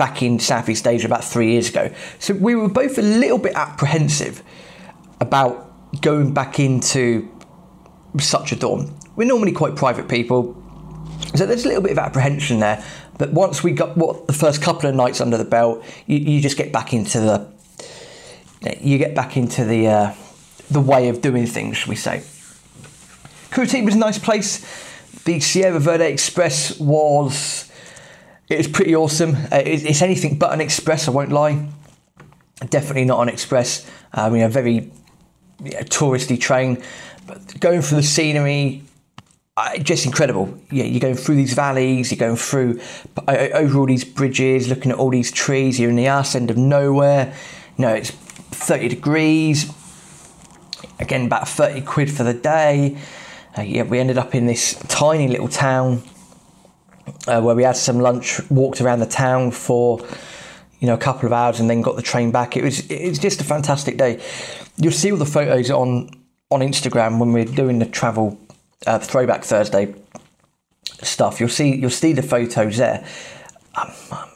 back 0.00 0.22
in 0.22 0.38
Southeast 0.38 0.86
Asia 0.86 1.06
about 1.06 1.22
three 1.22 1.52
years 1.52 1.68
ago. 1.68 1.92
So 2.18 2.32
we 2.32 2.54
were 2.54 2.70
both 2.70 2.96
a 2.96 3.02
little 3.02 3.36
bit 3.36 3.54
apprehensive 3.54 4.42
about 5.20 6.00
going 6.00 6.32
back 6.32 6.58
into 6.58 7.30
such 8.18 8.50
a 8.50 8.56
dorm. 8.56 8.96
We're 9.14 9.28
normally 9.28 9.52
quite 9.52 9.76
private 9.76 10.08
people, 10.08 10.56
so 11.34 11.44
there's 11.44 11.66
a 11.66 11.68
little 11.68 11.82
bit 11.82 11.92
of 11.92 11.98
apprehension 11.98 12.60
there. 12.60 12.82
But 13.18 13.34
once 13.34 13.62
we 13.62 13.72
got 13.72 13.98
what 13.98 14.26
the 14.26 14.32
first 14.32 14.62
couple 14.62 14.88
of 14.88 14.94
nights 14.94 15.20
under 15.20 15.36
the 15.36 15.44
belt, 15.44 15.84
you, 16.06 16.16
you 16.16 16.40
just 16.40 16.56
get 16.56 16.72
back 16.72 16.94
into 16.94 17.20
the 17.20 17.46
you 18.80 18.96
get 18.96 19.14
back 19.14 19.36
into 19.36 19.66
the 19.66 19.86
uh, 19.86 20.14
the 20.70 20.80
way 20.80 21.10
of 21.10 21.20
doing 21.20 21.46
things, 21.46 21.76
shall 21.76 21.90
we 21.90 21.96
say? 21.96 22.22
Curitiba 23.50 23.84
was 23.84 23.96
a 23.96 23.98
nice 23.98 24.18
place. 24.18 24.64
The 25.24 25.40
Serra 25.40 25.78
Verde 25.78 26.10
Express 26.10 26.80
was 26.80 27.69
it 28.50 28.58
was 28.58 28.68
pretty 28.68 28.96
awesome. 28.96 29.36
Uh, 29.36 29.62
it's, 29.64 29.84
it's 29.84 30.02
anything 30.02 30.36
but 30.36 30.52
an 30.52 30.60
express, 30.60 31.06
I 31.06 31.12
won't 31.12 31.30
lie. 31.30 31.68
Definitely 32.68 33.04
not 33.04 33.22
an 33.22 33.28
express. 33.28 33.88
Um, 34.12 34.34
you 34.34 34.42
know, 34.42 34.48
very 34.48 34.90
touristy 35.62 36.38
train, 36.38 36.82
but 37.26 37.60
going 37.60 37.80
through 37.80 37.98
the 37.98 38.02
scenery, 38.02 38.82
uh, 39.56 39.78
just 39.78 40.04
incredible. 40.04 40.58
Yeah, 40.70 40.84
you're 40.84 41.00
going 41.00 41.14
through 41.14 41.36
these 41.36 41.54
valleys, 41.54 42.10
you're 42.10 42.18
going 42.18 42.36
through 42.36 42.80
uh, 43.28 43.48
over 43.54 43.78
all 43.78 43.86
these 43.86 44.04
bridges, 44.04 44.68
looking 44.68 44.90
at 44.90 44.98
all 44.98 45.10
these 45.10 45.30
trees. 45.30 45.78
You're 45.78 45.90
in 45.90 45.96
the 45.96 46.08
arse 46.08 46.34
end 46.34 46.50
of 46.50 46.56
nowhere. 46.56 47.32
You 47.78 47.82
know, 47.82 47.94
it's 47.94 48.10
30 48.10 48.88
degrees. 48.88 49.72
Again, 50.98 51.26
about 51.26 51.48
30 51.48 51.82
quid 51.82 52.10
for 52.10 52.24
the 52.24 52.34
day. 52.34 52.98
Uh, 53.56 53.62
yeah, 53.62 53.84
we 53.84 54.00
ended 54.00 54.18
up 54.18 54.34
in 54.34 54.46
this 54.46 54.74
tiny 54.88 55.28
little 55.28 55.48
town 55.48 56.02
uh, 57.26 57.40
where 57.40 57.54
we 57.54 57.62
had 57.62 57.76
some 57.76 58.00
lunch, 58.00 58.40
walked 58.50 58.80
around 58.80 59.00
the 59.00 59.06
town 59.06 59.50
for 59.50 60.00
you 60.80 60.86
know 60.86 60.94
a 60.94 60.98
couple 60.98 61.26
of 61.26 61.32
hours, 61.32 61.60
and 61.60 61.68
then 61.68 61.82
got 61.82 61.96
the 61.96 62.02
train 62.02 62.30
back. 62.30 62.56
It 62.56 62.64
was 62.64 62.90
it 62.90 63.08
was 63.08 63.18
just 63.18 63.40
a 63.40 63.44
fantastic 63.44 63.96
day 63.96 64.20
you'll 64.80 64.92
see 64.92 65.12
all 65.12 65.18
the 65.18 65.26
photos 65.26 65.70
on 65.70 66.10
on 66.50 66.60
Instagram 66.60 67.18
when 67.20 67.32
we're 67.32 67.44
doing 67.44 67.78
the 67.78 67.86
travel 67.86 68.38
uh, 68.86 68.98
throwback 68.98 69.44
Thursday 69.44 69.94
stuff. 71.02 71.38
You'll 71.38 71.48
see 71.48 71.76
you'll 71.76 71.90
see 71.90 72.12
the 72.12 72.22
photos 72.22 72.78
there. 72.78 73.06
Um, 73.76 73.92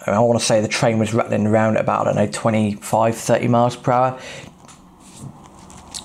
I 0.06 0.20
want 0.20 0.38
to 0.38 0.44
say 0.44 0.60
the 0.60 0.68
train 0.68 0.98
was 0.98 1.12
rattling 1.12 1.46
around 1.46 1.76
at 1.76 1.80
about 1.80 2.02
I 2.06 2.12
don't 2.12 2.16
know 2.16 2.30
25, 2.30 3.16
30 3.16 3.48
miles 3.48 3.74
per 3.74 3.90
hour, 3.90 4.20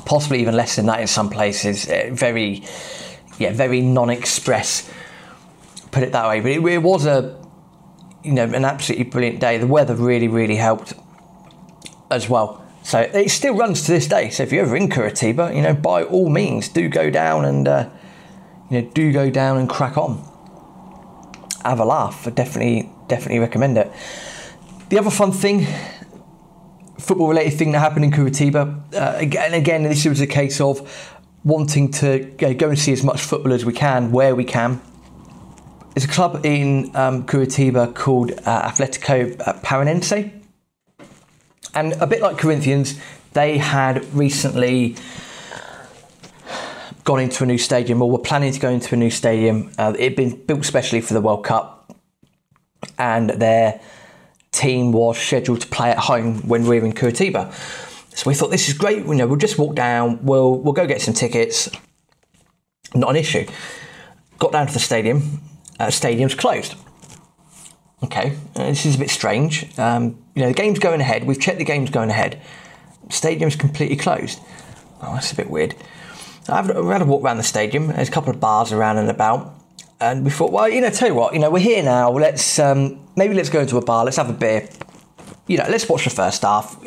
possibly 0.06 0.42
even 0.42 0.56
less 0.56 0.78
than 0.78 0.88
that 0.88 1.00
in 1.00 1.08
some 1.08 1.30
places. 1.30 1.88
Uh, 1.88 2.10
very, 2.12 2.64
yeah, 3.38 3.52
very 3.52 3.82
non-express. 3.82 4.90
Put 5.92 6.04
it 6.04 6.12
that 6.12 6.28
way, 6.28 6.40
but 6.40 6.52
it, 6.52 6.66
it 6.66 6.84
was 6.84 7.06
a 7.06 7.40
you 8.24 8.34
know 8.34 8.44
an 8.44 8.66
absolutely 8.66 9.06
brilliant 9.06 9.40
day. 9.40 9.58
The 9.58 9.68
weather 9.68 9.96
really 9.96 10.28
really 10.28 10.56
helped 10.56 10.94
as 12.12 12.30
well. 12.30 12.66
So 12.84 13.02
it 13.02 13.30
still 13.30 13.56
runs 13.56 13.84
to 13.84 13.92
this 13.92 14.08
day. 14.08 14.30
So 14.30 14.44
if 14.44 14.52
you're 14.52 14.66
ever 14.66 14.76
in 14.76 14.90
Curitiba, 14.90 15.56
you 15.56 15.62
know, 15.62 15.74
by 15.74 16.04
all 16.04 16.30
means, 16.30 16.70
do 16.70 16.90
go 16.90 17.10
down 17.10 17.46
and 17.46 17.68
uh, 17.68 17.90
you 18.70 18.82
know, 18.82 18.90
do 18.90 19.12
go 19.12 19.30
down 19.30 19.58
and 19.58 19.70
crack 19.70 19.98
on. 19.98 20.24
Have 21.64 21.80
a 21.80 21.86
laugh. 21.86 22.28
I 22.28 22.32
definitely, 22.32 22.90
definitely 23.08 23.40
recommend 23.40 23.78
it. 23.78 23.92
The 24.90 24.98
other 24.98 25.12
fun 25.12 25.32
thing, 25.32 25.68
football-related 26.98 27.58
thing 27.58 27.74
that 27.74 27.80
happened 27.80 28.06
in 28.06 28.12
Curitiba, 28.12 28.96
uh, 28.96 29.18
again, 29.18 29.54
again, 29.54 29.84
this 29.84 30.06
was 30.06 30.22
a 30.22 30.28
case 30.28 30.62
of 30.62 31.16
wanting 31.44 31.92
to 31.92 32.20
go 32.38 32.70
and 32.70 32.80
see 32.80 32.92
as 32.92 33.04
much 33.04 33.22
football 33.22 33.54
as 33.54 33.66
we 33.66 33.74
can, 33.74 34.12
where 34.12 34.36
we 34.36 34.44
can. 34.44 34.82
There's 36.00 36.10
a 36.10 36.14
club 36.14 36.46
in 36.46 36.96
um, 36.96 37.26
Curitiba 37.26 37.94
called 37.94 38.32
uh, 38.46 38.70
Atletico 38.72 39.36
Paranaense 39.62 40.32
and 41.76 41.92
a 41.92 42.08
bit 42.08 42.22
like 42.22 42.38
Corinthians, 42.38 42.98
they 43.34 43.58
had 43.58 44.06
recently 44.14 44.96
gone 47.04 47.20
into 47.20 47.44
a 47.44 47.48
new 47.48 47.58
stadium 47.58 48.02
or 48.02 48.10
were 48.10 48.18
planning 48.18 48.54
to 48.54 48.60
go 48.62 48.70
into 48.70 48.96
a 48.96 48.98
new 48.98 49.10
stadium. 49.10 49.74
Uh, 49.78 49.94
it 50.00 50.04
had 50.06 50.16
been 50.16 50.42
built 50.46 50.64
specially 50.64 51.02
for 51.02 51.14
the 51.14 51.20
World 51.20 51.44
Cup, 51.44 51.94
and 52.98 53.32
their 53.32 53.82
team 54.54 54.94
was 54.94 55.18
scheduled 55.18 55.60
to 55.60 55.68
play 55.68 55.92
at 55.92 55.98
home 55.98 56.48
when 56.48 56.64
we 56.64 56.80
were 56.80 56.86
in 56.86 56.94
Curitiba. 56.94 57.52
So 58.16 58.30
we 58.30 58.36
thought 58.36 58.52
this 58.52 58.70
is 58.70 58.74
great. 58.74 59.06
You 59.06 59.16
know, 59.16 59.28
we'll 59.28 59.36
just 59.36 59.60
walk 59.60 59.76
down. 59.76 60.24
We'll 60.24 60.62
we'll 60.62 60.72
go 60.72 60.88
get 60.88 61.02
some 61.02 61.14
tickets. 61.14 61.70
Not 62.96 63.10
an 63.10 63.16
issue. 63.18 63.46
Got 64.38 64.54
down 64.54 64.68
to 64.68 64.74
the 64.74 64.80
stadium. 64.80 65.42
Uh, 65.80 65.90
stadium's 65.90 66.36
closed. 66.36 66.76
Okay, 68.04 68.38
uh, 68.56 68.66
this 68.66 68.86
is 68.86 68.96
a 68.96 69.00
bit 69.00 69.10
strange. 69.10 69.78
Um, 69.78 70.22
you 70.36 70.42
know, 70.42 70.50
the 70.50 70.54
game's 70.54 70.80
going 70.80 71.02
ahead. 71.02 71.26
We've 71.26 71.40
checked 71.40 71.58
the 71.58 71.66
game's 71.66 71.90
going 71.90 72.10
ahead. 72.10 72.42
Stadium's 73.10 73.56
completely 73.56 73.96
closed. 73.96 74.40
Oh, 75.02 75.14
that's 75.14 75.32
a 75.32 75.36
bit 75.36 75.50
weird. 75.50 75.76
I've 76.48 76.68
had 76.68 77.02
a 77.02 77.06
walk 77.06 77.24
around 77.24 77.38
the 77.38 77.44
stadium. 77.44 77.88
There's 77.88 78.10
a 78.10 78.12
couple 78.12 78.34
of 78.34 78.40
bars 78.40 78.72
around 78.72 78.98
and 78.98 79.10
about, 79.10 79.54
and 80.00 80.24
we 80.24 80.32
thought, 80.32 80.52
well, 80.52 80.70
you 80.70 80.82
know, 80.82 80.90
tell 80.90 81.08
you 81.08 81.14
what, 81.14 81.34
you 81.34 81.40
know, 81.40 81.50
we're 81.50 81.60
here 81.60 81.84
now. 81.84 82.12
Let's 82.12 82.58
um, 82.60 83.06
maybe 83.16 83.34
let's 83.34 83.50
go 83.50 83.62
into 83.62 83.78
a 83.78 83.84
bar. 83.84 84.06
Let's 84.06 84.18
have 84.18 84.30
a 84.30 84.34
beer. 84.34 84.70
You 85.48 85.58
know, 85.58 85.66
let's 85.70 85.90
watch 85.90 86.04
the 86.04 86.10
first 86.10 86.44
half. 86.44 86.78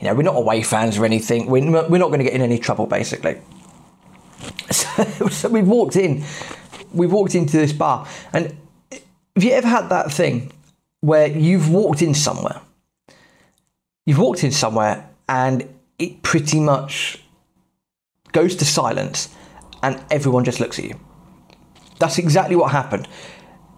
You 0.00 0.08
know, 0.08 0.14
we're 0.14 0.22
not 0.22 0.36
away 0.36 0.62
fans 0.62 0.98
or 0.98 1.04
anything. 1.04 1.46
We're, 1.46 1.88
we're 1.88 1.98
not 1.98 2.08
going 2.08 2.18
to 2.18 2.24
get 2.24 2.32
in 2.32 2.40
any 2.42 2.58
trouble, 2.58 2.86
basically. 2.86 3.38
So, 4.68 5.28
so 5.28 5.48
we 5.48 5.62
walked 5.62 5.96
in. 5.96 6.24
We 6.92 7.06
walked 7.06 7.34
into 7.34 7.56
this 7.56 7.72
bar, 7.72 8.06
and 8.32 8.56
have 9.36 9.44
you 9.44 9.52
ever 9.52 9.68
had 9.68 9.88
that 9.90 10.12
thing 10.12 10.52
where 11.00 11.26
you've 11.26 11.70
walked 11.70 12.00
in 12.00 12.14
somewhere? 12.14 12.60
You've 14.06 14.18
walked 14.18 14.44
in 14.44 14.52
somewhere 14.52 15.08
and 15.28 15.68
it 15.98 16.22
pretty 16.22 16.60
much 16.60 17.22
goes 18.32 18.56
to 18.56 18.64
silence 18.64 19.28
and 19.82 20.02
everyone 20.10 20.44
just 20.44 20.60
looks 20.60 20.78
at 20.78 20.86
you. 20.86 20.98
That's 21.98 22.18
exactly 22.18 22.56
what 22.56 22.72
happened 22.72 23.08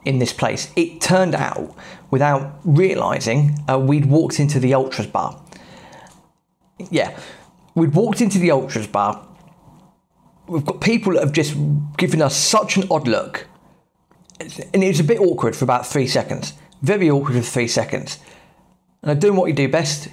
in 0.05 0.19
this 0.19 0.33
place. 0.33 0.71
It 0.77 1.01
turned 1.01 1.35
out, 1.35 1.75
without 2.11 2.61
realizing, 2.65 3.59
uh, 3.69 3.79
we'd 3.79 4.07
walked 4.07 4.39
into 4.39 4.61
the 4.61 4.75
Ultras 4.75 5.07
bar. 5.07 5.43
Yeah, 6.91 7.19
we'd 7.75 7.95
walked 7.95 8.21
into 8.21 8.39
the 8.39 8.51
Ultras 8.51 8.87
bar. 8.87 9.27
We've 10.49 10.65
got 10.65 10.81
people 10.81 11.13
that 11.15 11.21
have 11.21 11.33
just 11.33 11.55
given 11.97 12.23
us 12.23 12.37
such 12.37 12.77
an 12.77 12.85
odd 12.91 13.07
look 13.07 13.47
and 14.41 14.83
it 14.83 14.89
was 14.89 15.01
a 15.01 15.05
bit 15.05 15.21
awkward 15.21 15.57
for 15.57 15.65
about 15.65 15.87
three 15.87 16.07
seconds. 16.07 16.53
Very 16.83 17.11
awkward 17.11 17.35
for 17.35 17.43
three 17.43 17.69
seconds. 17.69 18.19
and 19.03 19.11
I'm 19.11 19.19
doing 19.19 19.37
what 19.37 19.47
you 19.47 19.53
do 19.53 19.69
best. 19.69 20.09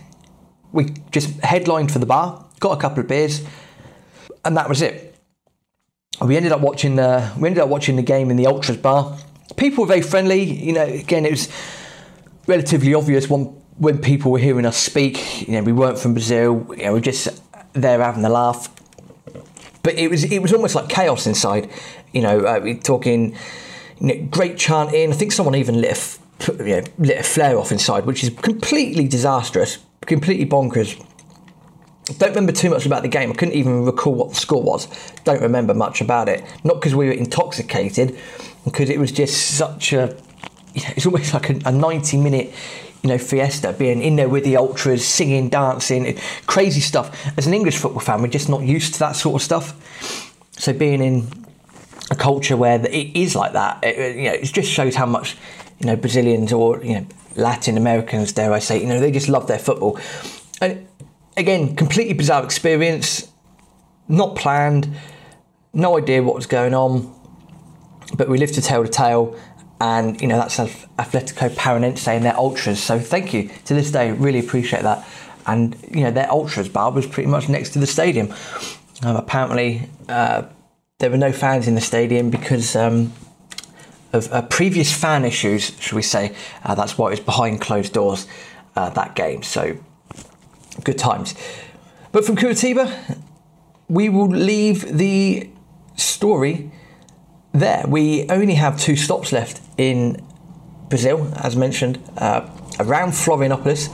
We 0.71 0.87
just 1.11 1.39
headlined 1.41 1.91
for 1.91 1.99
the 1.99 2.05
bar, 2.05 2.45
got 2.59 2.77
a 2.77 2.81
couple 2.81 2.99
of 3.01 3.07
beers, 3.07 3.43
and 4.43 4.57
that 4.57 4.67
was 4.67 4.81
it. 4.81 5.15
We 6.21 6.37
ended 6.37 6.51
up 6.51 6.61
watching 6.61 6.95
the 6.95 7.31
we 7.37 7.47
ended 7.47 7.61
up 7.61 7.69
watching 7.69 7.97
the 7.97 8.01
game 8.01 8.31
in 8.31 8.37
the 8.37 8.47
ultras 8.47 8.77
bar. 8.77 9.17
People 9.57 9.83
were 9.83 9.87
very 9.87 10.01
friendly. 10.01 10.41
You 10.43 10.73
know, 10.73 10.83
again, 10.83 11.25
it 11.25 11.31
was 11.31 11.49
relatively 12.47 12.93
obvious 12.93 13.29
when 13.29 13.45
when 13.77 13.99
people 13.99 14.31
were 14.31 14.39
hearing 14.39 14.65
us 14.65 14.77
speak. 14.77 15.47
You 15.47 15.53
know, 15.55 15.63
we 15.63 15.73
weren't 15.73 15.99
from 15.99 16.13
Brazil. 16.13 16.65
You 16.69 16.83
know, 16.83 16.93
we 16.93 16.99
were 16.99 17.01
just 17.01 17.41
there 17.73 18.01
having 18.01 18.23
a 18.25 18.29
laugh. 18.29 18.69
But 19.85 19.99
it 19.99 20.09
was 20.09 20.23
it 20.23 20.41
was 20.41 20.51
almost 20.51 20.73
like 20.73 20.89
chaos 20.89 21.27
inside. 21.27 21.69
You 22.11 22.21
know, 22.21 22.39
uh, 22.39 22.59
we're 22.61 22.79
talking 22.79 23.35
you 23.99 24.07
know, 24.07 24.27
great 24.31 24.57
chanting. 24.57 25.11
I 25.11 25.15
think 25.15 25.31
someone 25.31 25.53
even 25.53 25.79
lit 25.79 25.95
a, 26.47 26.51
you 26.53 26.77
know, 26.77 26.83
lit 26.97 27.19
a 27.19 27.23
flare 27.23 27.59
off 27.59 27.71
inside, 27.71 28.07
which 28.07 28.23
is 28.23 28.31
completely 28.31 29.07
disastrous, 29.07 29.77
completely 30.01 30.47
bonkers. 30.47 30.99
Don't 32.17 32.29
remember 32.29 32.51
too 32.51 32.71
much 32.71 32.87
about 32.87 33.03
the 33.03 33.07
game. 33.07 33.29
I 33.31 33.35
couldn't 33.35 33.53
even 33.53 33.85
recall 33.85 34.15
what 34.15 34.29
the 34.29 34.35
score 34.35 34.61
was. 34.61 34.87
Don't 35.23 35.41
remember 35.41 35.75
much 35.75 36.01
about 36.01 36.29
it. 36.29 36.43
Not 36.63 36.75
because 36.75 36.95
we 36.95 37.05
were 37.05 37.13
intoxicated, 37.13 38.17
because 38.63 38.89
it 38.89 38.99
was 38.99 39.11
just 39.11 39.55
such 39.55 39.93
a. 39.93 40.17
You 40.75 40.81
know, 40.81 40.89
it's 40.95 41.05
almost 41.05 41.33
like 41.33 41.49
a, 41.49 41.59
a 41.65 41.71
90 41.71 42.17
minute 42.17 42.53
you 43.05 43.09
know, 43.09 43.17
fiesta, 43.19 43.71
being 43.71 44.01
in 44.01 44.15
there 44.15 44.27
with 44.27 44.43
the 44.43 44.57
ultras, 44.57 45.05
singing, 45.05 45.47
dancing, 45.47 46.17
crazy 46.47 46.81
stuff. 46.81 47.15
As 47.37 47.45
an 47.45 47.53
English 47.53 47.77
football 47.77 48.01
fan, 48.01 48.19
we're 48.21 48.27
just 48.27 48.49
not 48.49 48.63
used 48.63 48.93
to 48.95 48.99
that 48.99 49.15
sort 49.15 49.35
of 49.35 49.41
stuff. 49.43 50.41
So 50.57 50.73
being 50.73 51.03
in 51.03 51.27
a 52.09 52.15
culture 52.15 52.57
where 52.57 52.83
it 52.83 53.15
is 53.15 53.35
like 53.35 53.53
that, 53.53 53.83
it, 53.83 54.15
you 54.15 54.23
know, 54.23 54.33
it 54.33 54.45
just 54.45 54.71
shows 54.71 54.95
how 54.95 55.05
much, 55.05 55.37
you 55.79 55.85
know, 55.85 55.95
Brazilians 55.95 56.51
or 56.51 56.83
you 56.83 56.95
know 56.95 57.07
Latin 57.35 57.77
Americans, 57.77 58.33
dare 58.33 58.51
I 58.51 58.59
say, 58.59 58.81
you 58.81 58.87
know, 58.87 58.99
they 58.99 59.11
just 59.11 59.29
love 59.29 59.47
their 59.47 59.59
football. 59.59 59.99
And 60.59 60.87
again, 61.37 61.75
completely 61.75 62.13
bizarre 62.13 62.43
experience, 62.43 63.31
not 64.07 64.35
planned, 64.35 64.89
no 65.73 65.97
idea 65.97 66.23
what 66.23 66.35
was 66.35 66.47
going 66.47 66.73
on, 66.73 67.13
but 68.17 68.29
we 68.29 68.37
lived 68.37 68.55
to 68.55 68.61
tell 68.61 68.81
the 68.81 68.89
tale. 68.89 69.37
And 69.81 70.19
you 70.21 70.27
know 70.27 70.37
that's 70.37 70.57
Atletico 70.57 71.49
Paranaense 71.49 72.07
and 72.07 72.23
their 72.23 72.37
ultras. 72.37 72.81
So 72.81 72.99
thank 72.99 73.33
you 73.33 73.49
to 73.65 73.73
this 73.73 73.91
day, 73.91 74.11
really 74.11 74.39
appreciate 74.39 74.83
that. 74.83 75.05
And 75.45 75.75
you 75.91 76.01
know 76.03 76.11
their 76.11 76.31
ultras 76.31 76.69
bar 76.69 76.91
was 76.91 77.05
pretty 77.05 77.29
much 77.29 77.49
next 77.49 77.71
to 77.71 77.79
the 77.79 77.87
stadium. 77.87 78.33
Um, 79.03 79.17
apparently, 79.17 79.89
uh, 80.07 80.43
there 80.99 81.09
were 81.09 81.17
no 81.17 81.33
fans 81.33 81.67
in 81.67 81.75
the 81.75 81.81
stadium 81.81 82.29
because 82.29 82.75
um, 82.75 83.11
of 84.13 84.31
uh, 84.31 84.41
previous 84.43 84.95
fan 84.95 85.25
issues, 85.25 85.73
should 85.79 85.95
we 85.95 86.01
say. 86.01 86.33
Uh, 86.63 86.75
that's 86.75 86.97
why 86.97 87.07
it 87.07 87.11
was 87.11 87.19
behind 87.19 87.61
closed 87.61 87.93
doors 87.93 88.27
uh, 88.75 88.89
that 88.91 89.15
game. 89.15 89.43
So 89.43 89.77
good 90.83 90.97
times. 90.97 91.35
But 92.11 92.25
from 92.25 92.37
Curitiba, 92.37 93.19
we 93.89 94.09
will 94.09 94.29
leave 94.29 94.97
the 94.97 95.49
story 95.97 96.71
there. 97.51 97.83
We 97.87 98.29
only 98.29 98.55
have 98.55 98.79
two 98.79 98.95
stops 98.95 99.31
left 99.31 99.61
in 99.77 100.21
Brazil, 100.89 101.31
as 101.35 101.55
mentioned, 101.55 102.01
uh, 102.17 102.47
around 102.79 103.11
Florianopolis, 103.11 103.87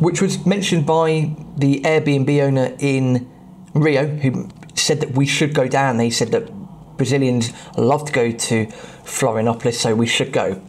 which 0.00 0.22
was 0.22 0.44
mentioned 0.46 0.86
by 0.86 1.34
the 1.56 1.80
Airbnb 1.80 2.40
owner 2.42 2.76
in 2.78 3.28
Rio, 3.74 4.06
who 4.06 4.48
said 4.74 5.00
that 5.00 5.12
we 5.12 5.26
should 5.26 5.54
go 5.54 5.68
down. 5.68 5.96
They 5.96 6.10
said 6.10 6.28
that 6.32 6.50
Brazilians 6.96 7.52
love 7.76 8.04
to 8.06 8.12
go 8.12 8.32
to 8.32 8.66
Florianopolis, 9.04 9.74
so 9.74 9.94
we 9.94 10.06
should 10.06 10.32
go. 10.32 10.60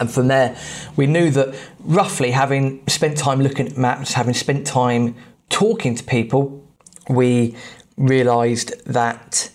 And 0.00 0.10
from 0.10 0.28
there, 0.28 0.56
we 0.96 1.06
knew 1.06 1.30
that 1.30 1.54
roughly 1.80 2.32
having 2.32 2.82
spent 2.88 3.16
time 3.16 3.40
looking 3.40 3.68
at 3.68 3.76
maps, 3.76 4.14
having 4.14 4.34
spent 4.34 4.66
time 4.66 5.14
talking 5.48 5.94
to 5.94 6.02
people, 6.02 6.66
we 7.08 7.56
realised 7.96 8.84
that 8.86 9.50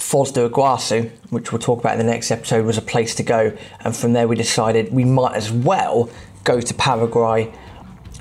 Foz 0.00 0.32
do 0.32 0.48
Iguaçu, 0.48 1.10
which 1.28 1.52
we'll 1.52 1.60
talk 1.60 1.78
about 1.78 1.92
in 1.92 1.98
the 2.04 2.10
next 2.10 2.30
episode, 2.30 2.64
was 2.64 2.78
a 2.78 2.82
place 2.82 3.14
to 3.16 3.22
go. 3.22 3.56
And 3.80 3.94
from 3.94 4.12
there, 4.12 4.26
we 4.26 4.34
decided 4.34 4.92
we 4.92 5.04
might 5.04 5.36
as 5.36 5.52
well 5.52 6.10
go 6.42 6.60
to 6.60 6.74
Paraguay. 6.74 7.52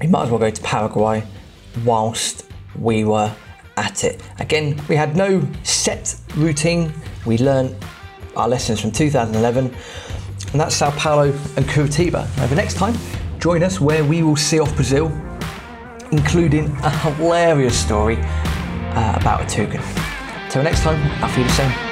We 0.02 0.08
might 0.08 0.24
as 0.24 0.30
well 0.30 0.40
go 0.40 0.50
to 0.50 0.62
Paraguay 0.62 1.24
whilst 1.84 2.46
we 2.78 3.06
were 3.06 3.34
at 3.78 4.04
it. 4.04 4.22
Again, 4.40 4.80
we 4.90 4.96
had 4.96 5.16
no 5.16 5.42
set 5.64 6.16
routine. 6.36 6.94
We 7.26 7.38
learned 7.38 7.76
our 8.36 8.48
lessons 8.48 8.82
from 8.82 8.92
2011, 8.92 9.74
and 10.52 10.62
that's 10.62 10.76
Sao 10.76 10.92
Paulo 10.92 11.32
and 11.56 11.66
Curitiba. 11.66 12.50
The 12.50 12.56
next 12.56 12.76
time, 12.76 12.94
join 13.40 13.64
us 13.64 13.80
where 13.80 14.04
we 14.04 14.22
will 14.22 14.36
see 14.36 14.60
off 14.60 14.76
Brazil, 14.76 15.08
including 16.12 16.66
a 16.84 16.90
hilarious 16.90 17.78
story 17.80 18.18
uh, 18.20 19.18
about 19.18 19.42
a 19.42 19.46
toucan. 19.48 20.09
Till 20.50 20.64
next 20.64 20.82
time, 20.82 21.00
I'll 21.24 21.30
you 21.44 21.48
the 21.48 21.54
same. 21.54 21.89